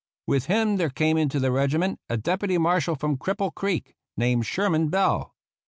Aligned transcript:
With 0.25 0.47
him 0.47 0.77
there 0.77 0.89
came 0.89 1.15
into 1.15 1.39
the 1.39 1.51
regiment 1.51 1.99
a 2.09 2.17
deputy 2.17 2.57
marshal 2.57 2.95
from 2.95 3.17
Cripple 3.19 3.53
Creek 3.53 3.93
named 4.17 4.47
Sher 4.47 4.67
man 4.67 4.87
Bell. 4.89 5.35